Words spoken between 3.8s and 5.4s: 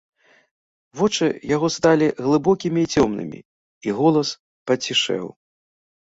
і голас пацішэў.